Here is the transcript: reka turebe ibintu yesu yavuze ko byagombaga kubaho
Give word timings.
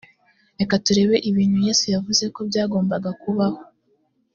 reka 0.59 0.75
turebe 0.85 1.15
ibintu 1.29 1.57
yesu 1.67 1.85
yavuze 1.95 2.23
ko 2.35 2.39
byagombaga 2.49 3.11
kubaho 3.21 3.59